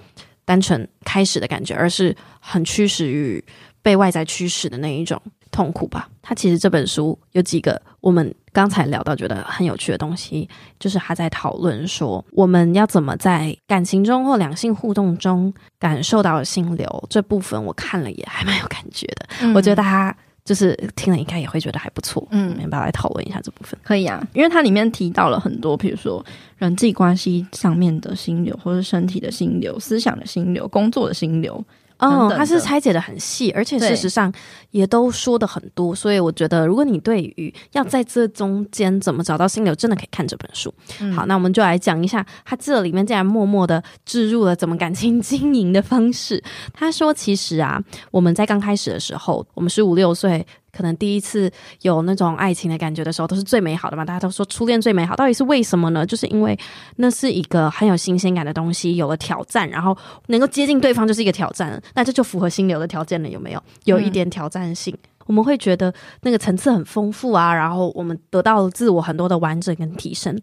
[0.44, 3.42] 单纯开始的感觉，而是很驱使于
[3.82, 5.20] 被外在驱使的那一种。
[5.50, 6.06] 痛苦吧。
[6.20, 10.46] 他其实这本书有几个我们刚才聊到觉得很有趣的东西，
[10.78, 17.60] 就是他在讨论说我们要怎么在感情中或两性互动中感受到心流这部分。
[17.64, 20.14] 我看了也还蛮有感觉的，嗯、我觉得大家
[20.44, 22.28] 就是听了应该也会觉得还不错。
[22.30, 23.76] 嗯，要不要来讨论一下这部分？
[23.82, 26.24] 可以啊，因为它里面提到了很多，比如说
[26.58, 31.64] 人际关系上面的心流，或者身体的心流、思想的心流、工作的心流。
[31.98, 34.32] 哦，它是拆解的很细，而且事实上
[34.70, 40.72] 也都说的很多，所以我觉得如果你对于要在这中间怎么找到心流，真的可以看这本书。
[41.00, 46.42] 嗯、好，那我们就来讲一下，他这里面竟然默默的置入了怎么感情 经营的方式。
[46.72, 50.46] 他说，其实啊，我们在刚开始的时候，我们十五六岁。
[50.78, 51.50] 可能第一次
[51.82, 54.04] 有那种爱情的感觉的时候，都是最美好的嘛。
[54.04, 56.06] 大家都说初恋最美好，到底是为什么呢？
[56.06, 56.56] 就是因为
[56.98, 59.96] 那是一个很有新鲜感的东西，有了挑战，然后
[60.28, 63.60] 能够接近对方就是一个挑战，那这就符合心流的条件了，有没有？
[63.86, 64.94] 有一点挑战性。
[64.94, 70.34] 嗯我们会觉得那个层次很丰富啊，然后我们得到了自我很多的完整跟提升。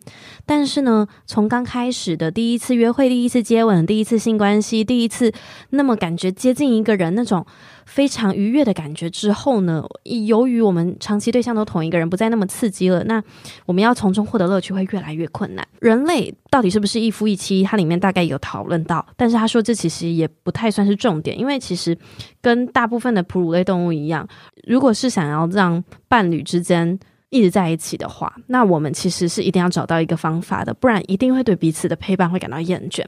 [0.45, 5.33] 但是呢，从刚开始的第一次约会、第一次接吻、第一次性关系、第一次
[5.71, 7.43] 那么感觉接近一个人那种
[7.85, 9.83] 非常愉悦的感觉之后呢，
[10.27, 13.23] 由于我们长期对象都同一个人，不再那么刺激了，那
[13.65, 15.65] 我们要从中获得乐趣会越来越困难。
[15.79, 17.63] 人类到底是不是一夫一妻？
[17.63, 21.97] 它里面大概有讨论到，但是他说这其实也不太算是重点，因为其实
[22.41, 24.27] 跟大部分的哺乳类动物一样。
[24.67, 26.97] 如果是想要让伴侣之间
[27.29, 33.05] 一直在一起的话，那我们其实是一定要找到一个方法的，不然一定会对彼此的陪伴会感到厌倦。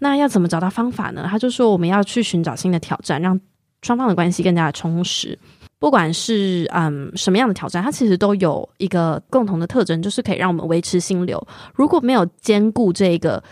[0.00, 1.26] 那要怎么找到方法呢？
[1.30, 3.40] 他就说我们要去寻找新的挑战，让
[3.82, 5.38] 双方的关系更加的充实。
[5.78, 11.44] 不管是嗯什么样的挑战，它其实都有一个共同的特征，就是可以让我们维持心流。
[11.74, 13.42] 如果没有兼顾这个。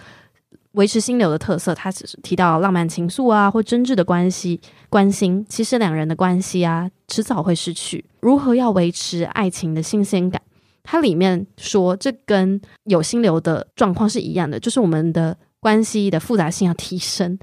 [0.75, 5.45] 维持心流的特色，它只是提到浪漫情愫啊，或真挚的关系关心。
[5.49, 8.05] 其实两人的关系啊，迟早会失去。
[8.21, 10.41] 如何要维持爱情的新鲜感？
[10.85, 17.37] 它里面说，这跟有心流的状况是一样的，就是我们的关系的复杂性要提升。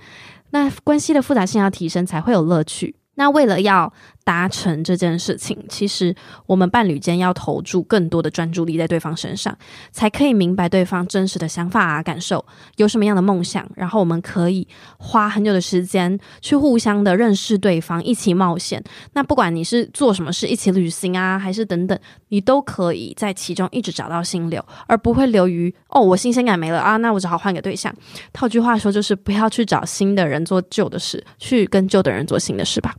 [0.52, 2.97] 那关系的复杂性要提升，才会有乐趣。
[3.18, 3.92] 那为了要
[4.24, 9.58] 达成这件事情，其实我们伴侣间要投注更多的专注力在对方身上，
[9.92, 18.84] 才可以明白对方真实的想法啊、感受，有什么样的梦想，然后我们可以花很久的时间去互相的认识对方，一起冒险。
[19.14, 27.92] 那不管你是做什么事，一起旅行啊，还是等等，你都可以在其中一直找到心流，而不会流于哦，我新鲜感没了啊，那我只好换个对象。
[28.32, 32.94] 套句话说，就是不要去找新的人做旧的事，去跟旧的人做新的事吧。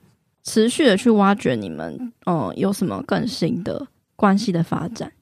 [0.49, 5.13] 持续的去挖掘你们，嗯，有什么更新的关系的发展？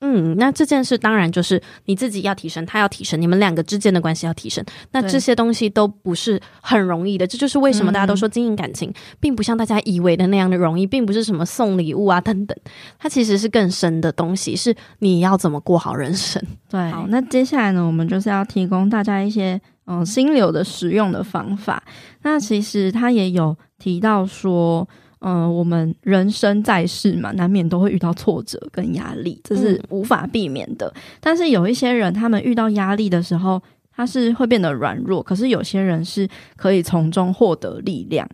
[0.00, 4.62] 嗯，那这件事当然就是你自己要提升，他要提升，你们两个之间的关系要提升。
[4.90, 12.54] 那这些东西都不是很容易的，这就是为什么大家都说经营感情，嗯，并不像大家以为的那样的容易，并不是什么送礼物啊等等，
[12.98, 16.42] 它其实是更深的东西，是你要怎么过好人生。
[16.68, 21.82] 对，好，那接下来呢，我们就是要提供大家一些嗯心流的使用的方法。
[22.22, 23.56] 那其实他也有。
[23.76, 30.90] 提到说，嗯、呃，我们人生在世嘛，难免都会遇到挫折跟压力，这是无法避免的。
[30.94, 33.60] 嗯、但是有一些人，他们遇到压力的时候，
[33.94, 38.26] 他是会变得软弱；可是有些人是可以从中获得力量。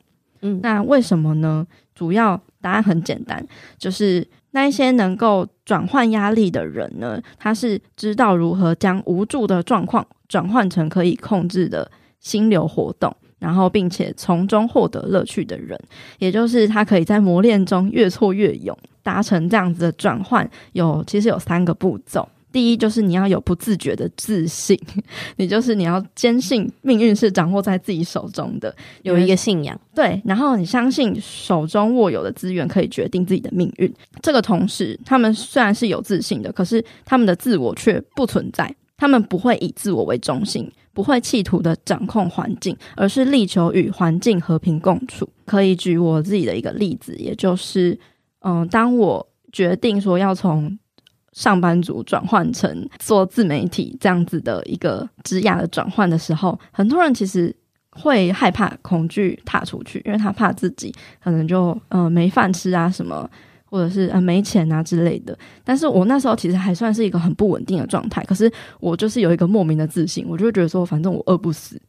[0.42, 1.66] 嗯，那为什么呢？
[1.96, 3.44] 主要答案很简单，
[3.76, 13.14] 就是那一些能够转换压力的人呢，他是知道如何将无助的状况转换成可以控制的心流活动。
[13.38, 15.74] 然后，并且从中获得乐趣的人，
[16.18, 20.46] 也就是他可以在磨练中越挫越勇，达成这样子的转换。
[20.72, 24.78] 有其实有三个步骤，第一就是你要有不自觉的自信，
[25.36, 29.78] 你就是你要坚信命运是掌握在自己手中的，有一个信仰。
[29.94, 33.92] 对，然后你相信手中握有的资源可以决定自己的命运。
[34.22, 40.70] 这个同时，他们虽然是有自信的，可是他们的自我却不存在，他们不会以自我为中心。
[40.92, 45.26] 不会企图的掌控环境，而是力求与环境和平共处。
[45.46, 47.96] 可以举我自己的一个例子，也就是，
[48.40, 50.76] 嗯，当我决定说要从
[51.32, 57.54] 上班族转换成做自媒体这样子的一个职涯的转换的时候，很多人其实
[57.90, 63.28] 会害怕、恐惧踏出去，因为他怕自己可能就嗯没饭吃啊什么。
[63.72, 71.80] 或者是呃没钱啊之类的，但是我那时候其实还算是一个很不稳定的状态，可是我就是有一个莫名的自信，我就觉得说，反正我饿不死。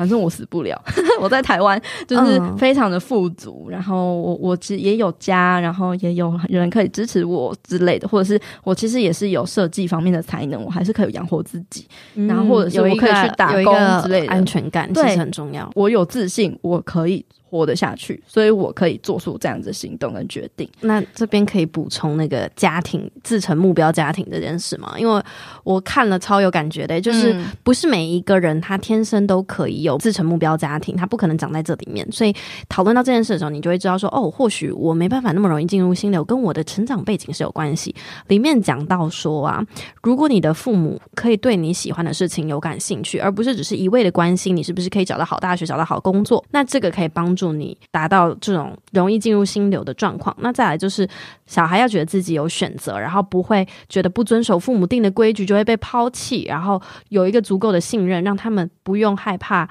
[0.00, 0.82] 反正我死不了，
[1.20, 15.70] 我在台湾就是非常的富足，嗯、然后我我其实也有家，然后也有人可以支持我之类的，或者是我其实也是有设计方面的才能，我还是可以养活自己，嗯、然后或者是我可以去打工之类的，安全感其实很重要。
[15.74, 20.66] 我有自信，我可以活得下去，所以我可以做出这样子的行动跟决定。
[20.80, 24.94] 那这边可以补充那个家庭自成目标家庭这件事吗？
[24.96, 25.22] 因为
[25.62, 29.89] 我看了超有感觉的，就是不是每一个人他天生都可以有。
[29.90, 32.34] 有自成目标家庭，他不可能长在这里面，所以
[32.68, 37.94] 讨论到这件事的时候，你就会知道说，哦，或许我没办法那么容易进入心流，跟我的成长背景是有关系。
[38.28, 39.64] 里面讲到说啊，
[40.02, 50.34] 如果你的父母可以对你喜欢的事情有感兴趣，而不是只是一味的关心你是不是可以找到好大学、找到好工作，那这个可以帮助你达到这种容易进入心流的状况。
[50.40, 51.08] 那再来就是，
[51.46, 59.68] 小孩要觉得自己有选择，然后不会觉得不遵守父母定的规矩就会被抛弃，然后有一个足够的信任，让他们不用害怕。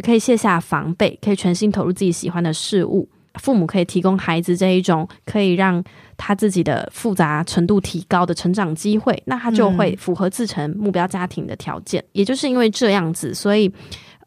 [0.00, 3.06] 也可以卸下防备，可以全心投入自己喜欢的事物。
[3.34, 5.84] 父母可以提供孩子这一种可以让
[6.16, 12.00] 他自己的复杂程度提高的成长机会，那他就会符合自成目标家庭的条件。
[12.00, 12.08] 嗯。
[12.12, 13.70] 也就是因为这样子，所以。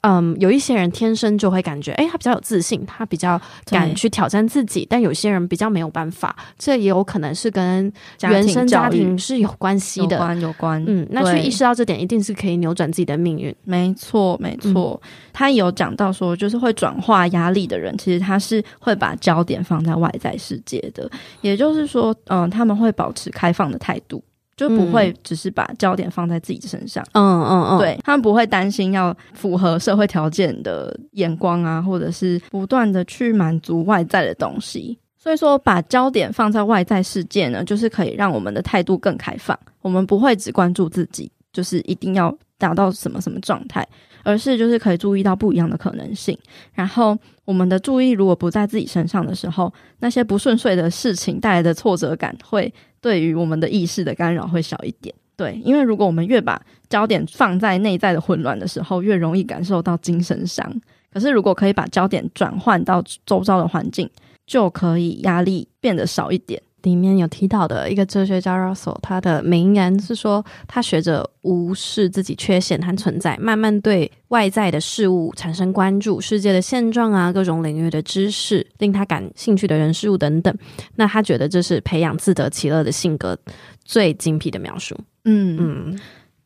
[0.04, 4.86] 嗯，有一些人天生就会感觉，哎，他比较有自信，他比较敢去挑战自己。
[4.90, 7.92] 但有些人比较没有办法，这也有可能是跟
[8.24, 10.84] 原生家庭是有关系的，有关有关。
[10.86, 13.56] 嗯，那去意识到这点，一定是可以扭转自己的命运。
[13.64, 15.00] 没错，没错。
[15.02, 24.22] 嗯，他有讲到说，就是会转化压力的人，其实他是会把焦点放在外在世界的，也就是说，嗯，他们会保持开放的态度。
[24.56, 34.98] 就不会只是把焦点放在自己身上，嗯嗯嗯，对，他们不会担心要符合社会条件的眼光啊，或者是不断的去满足外在的东西。
[35.18, 39.58] 所以说，把焦点放在外在世界呢，就是可以让我们的态度更开放。
[39.82, 43.88] 我们不会只关注自己，就是一定要达到什么什么状态，
[44.24, 46.38] 而是就是可以注意到不一样的可能性。
[46.74, 52.74] 然后，我们的注意如果不在自己身上的时候，那些不顺遂的事情带来的挫折感会。
[53.02, 60.74] 对于我们的意识的干扰会小一点，对，因为如果我们越把焦点放在内在的混乱的时候，越容易感受到精神伤。
[61.12, 64.10] 可是如果可以把焦点转换到周遭的环境，
[64.48, 66.62] 就可以压力变得少一点。
[66.84, 80.54] 里面有提到的一个哲学家 Russell，他的名言是说，他学着无视自己缺陷和存在，慢慢对外在的事物产生关注，世界的现状啊，各种领域的知识，令他感兴趣的人事物等等。
[80.96, 83.38] 那他觉得这是培养自得其乐的性格
[83.86, 84.96] 最精辟的描述。
[85.24, 86.00] 嗯嗯，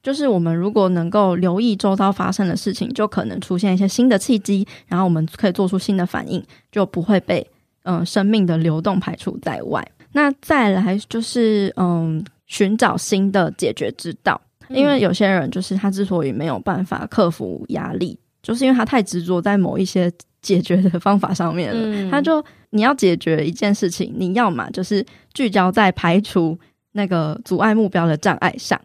[0.03, 7.45] 就是我们如果能够留意周遭发生的事情，就可能出现一些新的契机，然后我们可以做出新的反应，就不会被
[7.83, 9.83] 嗯、呃、生命的流动排除在外。
[10.17, 14.41] 那再来就是，嗯，寻找新的解决之道。
[14.69, 20.11] 因为有些人就是他之所以没有办法克服压力，就是因为他太执着在某一些
[20.41, 21.79] 解决的方法上面了。
[21.79, 25.05] 嗯、他就你要解决一件事情，你要么就是
[25.35, 26.57] 聚焦在排除
[26.93, 28.81] 那个阻碍目标的障碍上，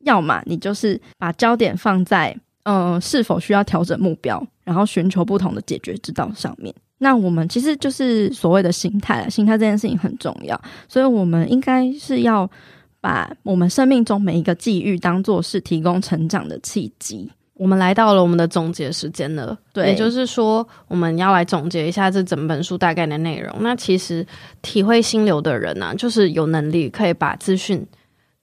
[0.00, 6.74] 要么你就是把焦点放在，嗯，是否需要调整目标，然后寻求不同的解决之道上面。
[6.98, 12.48] 那我们其实就是所谓的心态，心态这件事情很重要，所以我们应该是要
[13.00, 17.30] 把我们生命中每一个际遇当做是提供成长的契机。
[17.56, 23.54] 我们来到了我们的总结时间了，对，也就是说我们要来总结一下这整本书大概的内容。
[23.60, 24.26] 那其实
[24.60, 27.86] 体会心流的人呢、啊，就是有能力可以把资讯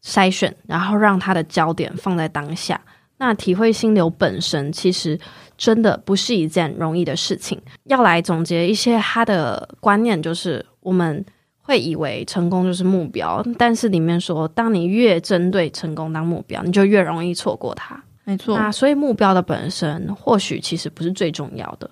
[0.01, 2.79] 筛选，然后让他的焦点放在当下。
[3.17, 5.19] 那体会心流本身其实
[5.61, 7.61] 真的不是一件容易的事情。
[7.83, 11.23] 要来总结一些他的观念，就是我们
[11.59, 18.03] 会以为成功就是目标，但是里面说，当你越针对成功当目标，你就越容易错过它。
[18.23, 18.57] 没错。
[18.57, 21.87] 那所以目标的本身或许其实不是最重要的，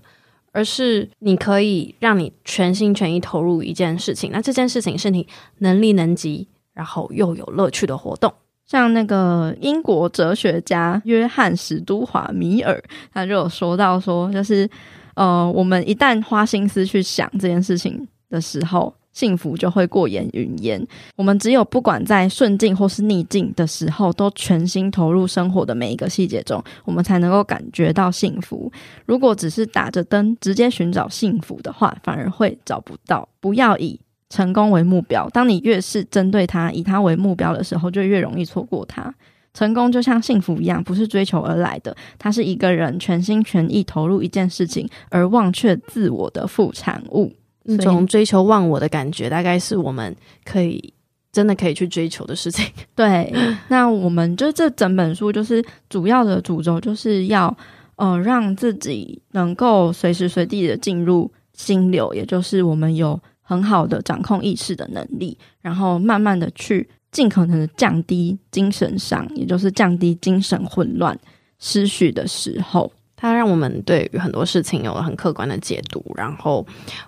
[0.52, 4.32] 而是你可以让你全心全意投入一件事情。
[4.34, 5.28] 那这件事情是你
[5.60, 8.34] 能力能及，然后又有乐趣的活动。
[8.70, 12.80] 像那个英国哲学家约翰史都华米尔，
[13.12, 14.70] 他就有说到说，就是
[15.16, 20.80] 呃，我们一旦花心思去想这件事情的时候，幸福就会过眼云烟。
[21.16, 28.72] 我们只有不管在顺境或是逆境的时候，都全心投入生活的每一个细节中，我们才能够感觉到幸福。
[29.08, 33.28] 如果只是打着灯直接寻找幸福的话，反而会找不到。
[33.40, 34.00] 不要以
[34.30, 39.14] 成功为目标，当你越是针对他、以他为目标的时候，就越容易错过他。
[39.52, 47.34] 成功就像幸福一样，不是追求而来的，它是一个人全心全意投入一件事情而忘却自我的副产物。
[47.64, 50.16] 那种追求忘我的感觉，大概是我们
[50.46, 50.94] 可以
[51.32, 52.64] 真的可以去追求的事情。
[52.96, 53.34] 对，
[53.70, 57.54] 那我们就这整本书就是主要的主轴，就是要
[57.96, 63.20] 呃让自己能够随时随地的进入心流，也就是我们有。
[63.50, 71.18] 很好的掌控意识的能力，然后慢慢的去尽可能的降低精神上，也就是降低精神混乱、
[71.58, 76.64] 失序的时候，它让我们对于很多事情有了很客观的解读，然后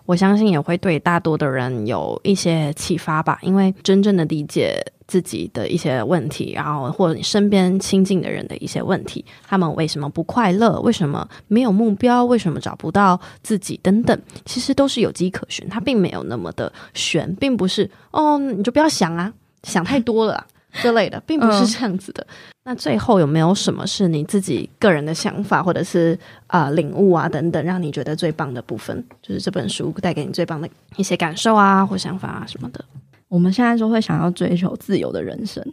[0.08, 4.84] 我相信也会对大多的人有一些启发吧，因为真正的理解。
[5.12, 10.80] 自己的一些问题，然后或者你身边亲近的人的一些问题，他们为什么不快乐？
[10.80, 12.24] 为什么没有目标？
[12.24, 13.78] 为什么找不到自己？
[13.84, 19.34] 等等，其实都是有迹可循，它并没有那么的玄，并不是哦，你就不要想啊，
[19.64, 22.26] 想太多了之类的，并不是这样子的。
[22.64, 29.04] 那最后有没有什么是你自己个人的想法，或者是啊、领悟啊等等，让你觉得最棒的部分？
[29.22, 32.86] 就是这本书带给你最棒的一些感受啊，或想法啊什么的。
[33.32, 35.66] 我们现在就会想要追求自由的人生，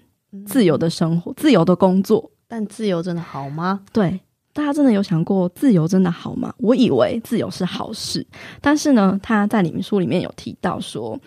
[0.47, 2.31] 自由的生活，自由的工作。
[2.47, 3.81] 但自由真的好吗？
[3.93, 4.21] 对，
[4.53, 6.55] 大家真的有想过自由真的好吗？
[6.59, 8.25] 我以为自由是好事，
[8.61, 11.19] 但是呢，他在里面书里面有提到说，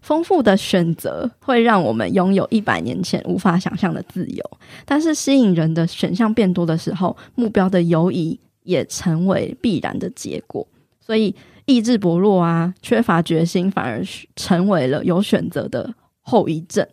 [0.00, 4.50] 丰富的选择会让我们拥有一百年前无法想象的自由。
[4.86, 10.64] 但是吸引人的选项变多的时候，目标的游移也成为必然的结果。
[11.00, 11.34] 所以。
[11.70, 14.02] 意志薄弱啊，缺乏决心，反而
[14.34, 16.86] 成为了有选择的后遗症。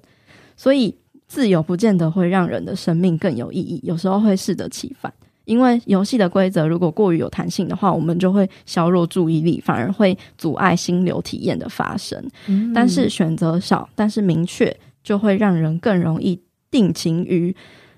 [0.55, 0.95] 所以，
[1.27, 5.11] 自由不见得会让人的生命更有意义，有时候会适得其反。
[5.45, 12.21] 因为游戏的规则如果过于有弹性的话，我们就会削弱注意力，反而会阻碍心流体验的发生。
[12.47, 12.71] 嗯。
[12.73, 17.55] 但是选择少，但是明确，就会让人更容易定情于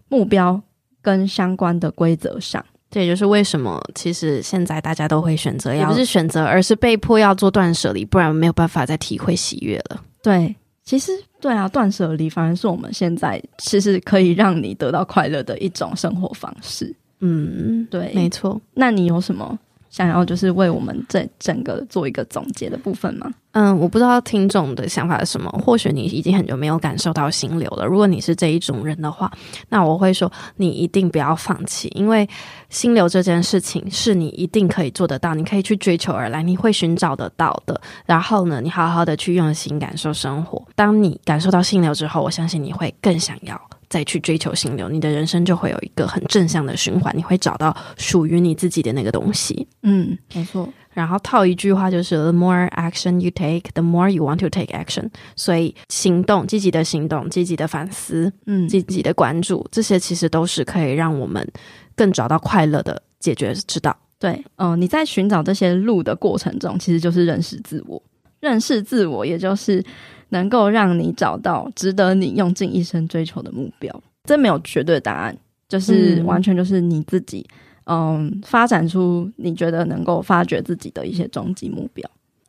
[0.10, 0.62] 目标
[1.02, 2.64] 跟相关的规则上。
[2.92, 10.02] 这也就是为什么，其实现在大家都会选择，也不是选择，而是被迫要做断舍离，不然没有办法再体会喜悦了。
[10.24, 16.94] 对，其实对啊，断舍离反而是我们现在其实可以让你得到快乐的一种生活方式。
[17.20, 18.60] 嗯，对，没错。
[18.74, 19.58] 那你有什么
[19.90, 23.32] 想要就是为我们这整个做一个总结的部分吗？
[23.54, 25.50] 嗯，我不知道听众的想法是什么。
[25.64, 27.84] 或许你已经很久没有感受到心流了。
[27.84, 29.32] 如果你是这一种人的话，
[29.70, 32.30] 那我会说你一定不要放弃，因为
[32.70, 37.82] 心流这件事情是你一定可以做得到，你可以去追求而来，你会寻找得到的。
[38.06, 40.64] 然后呢，你好好的去用心感受生活。
[40.76, 43.60] 当你感受到心流之后，我相信你会更想要
[43.90, 49.68] 再去追求心流，你的人生就会有一个很正向的循环，你会找到属于你自己的那个东西。
[49.84, 50.70] 嗯，没错。
[50.92, 55.10] 然后套一句话就是：The more action you take, the more you want to take action。
[55.36, 61.48] 所以行动，积极的行动，积极的反思，嗯，积极的关注，这些其实都是可以让我们
[61.96, 63.96] 更找到快乐的解决之道。
[64.18, 68.02] 对，嗯、呃，你在寻找这些路的过程中，其实就是认识自我。
[68.42, 69.84] 认识自我，也就是
[70.30, 73.94] 能够让你找到值得你用尽一生追求的目标。
[74.24, 75.36] 这没有绝对的答案，
[75.68, 77.46] 就是完全就是你自己。
[77.86, 82.08] 嗯，发展出你觉得能够发掘自己的一些终极目标。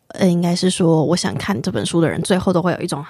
[0.08, 3.02] 呃，应该是说，我想看这本书的人，最后都会有一种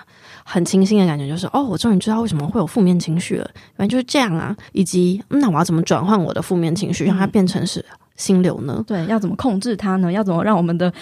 [0.45, 4.57] 很清新的感觉，就是哦，我终于知道为什么会有负面情绪了，原来就是这样啊。
[4.73, 7.85] 以及，嗯，那我要怎么转换我的负面情绪，让它变成是。
[8.21, 8.85] 心流呢？
[8.87, 10.13] 对，要怎么控制它呢？
[10.13, 10.93] 要怎么让我们的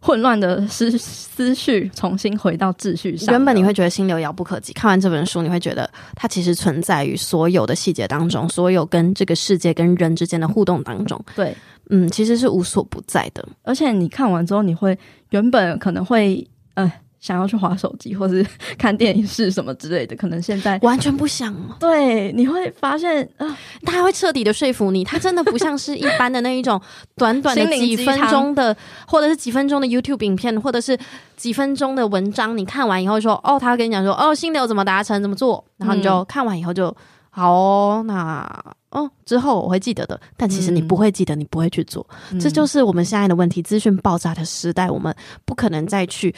[0.00, 3.32] 混乱的思思绪重新回到秩序上？
[3.32, 11.20] 原本你会觉得心流遥不可及，看完这本书，你会觉得它其实存在于所有的细节当中，所有跟这个世界、跟人之间的互动当中。
[11.34, 11.52] 对，
[11.90, 13.46] 嗯，其实是无所不在的。
[13.62, 14.96] 而且你看完之后，你会
[15.30, 16.90] 原本可能会，呃。
[17.20, 18.46] 想要去划手机，或是
[18.78, 21.54] 看电影是什么之类的，可能现在完全不想。
[21.80, 26.80] 对，你会发现啊，呃、他会彻底的说服你，他真的不像是一般的那一种
[27.16, 30.96] 短短的几分钟的，或者是几分钟的 YouTube 影片，或者是
[31.36, 32.56] 几分钟的文章。
[32.56, 36.94] 你看完以后说，哦，他会跟你讲说，哦，心流怎么达成，怎么做，然后你就看完以后就、嗯、
[37.30, 40.20] 好哦，那哦之后我会记得的。
[40.36, 43.60] 但其实你不会记得，你不会去做，嗯、这就是我们现在的问题。
[43.60, 45.12] 资讯爆炸的时代，我们
[45.44, 46.32] 不可能再去。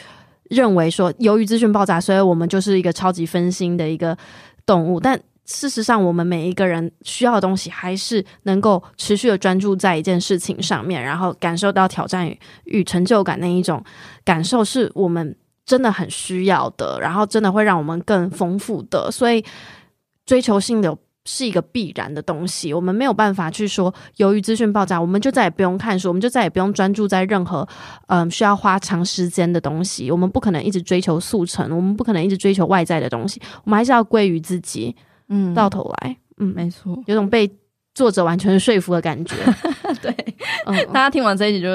[0.50, 4.16] 认为说，由于资讯爆炸，所以我们就是一个超级分心的一个
[4.66, 5.00] 动物。
[5.00, 13.82] 但事实上，我们每一个人需要的东西，还是能够持续的专注在一件事情上面，然后感受到挑战与与成就感那一种
[14.24, 15.34] 感受，是我们
[15.64, 19.10] 真的很需要的，然后真的会让我们更丰富的。
[19.10, 19.44] 所以，
[20.26, 20.98] 追求性流。
[21.32, 27.60] 是一个必然的东西，我们没有办法去说，由于资讯爆炸，我们就再也不用看书，我们就再也不用专注在任何
[28.08, 30.10] 嗯、呃、需要花长时间的东西。
[30.10, 34.96] 我们不可能一直追求速成，我们不可能一直追求外在的东西，我们还是要归于自己。
[35.28, 37.48] 嗯，到头来，嗯，没错，有种被
[37.94, 39.36] 作者完全说服的感觉。
[40.02, 40.12] 对，
[40.66, 41.68] 嗯，大家听完这一集就。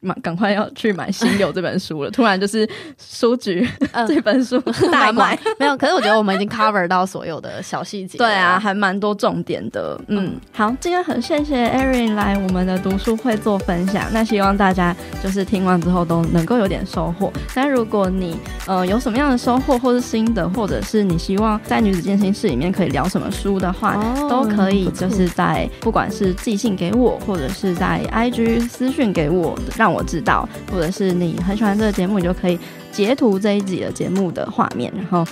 [0.00, 2.10] 买，赶快要去买《心流》这本书了。
[2.10, 4.58] 突然就是书局、呃、 这本书
[4.90, 5.76] 大卖，没有。
[5.76, 8.18] 可是我觉得我们已经 cover 到所有的小细节。
[8.18, 9.98] 对啊，还蛮多重点的。
[10.08, 14.06] 嗯，嗯好，今天很谢谢 Erin 来我们的读书会做分享。
[14.12, 17.32] 那希望大家就是听完之后都能够有点收获。
[17.54, 29.58] 那如果你呃有什么样的收获或是心得，或者是你希望在女子健身室里面可以聊什么书的话，哦、都可以就是在不管是寄信给我，或者是在 IG 私讯给我，
[29.90, 30.00] 让。
[30.00, 32.56] 我知道，或者是你很喜欢这个节目，你就可以
[32.92, 35.26] 截图这一集的节目的画面，然后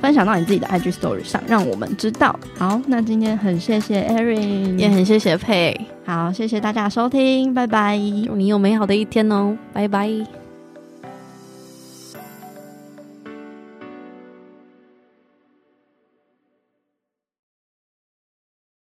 [0.00, 2.34] 分享到你自己的 IG Story 上，让我们知道。
[2.56, 5.78] 好，那今天很谢谢 Erin，也很谢谢佩。
[6.06, 10.39] 好，谢谢大家收听，拜拜，祝你有美好的一天哦，拜拜。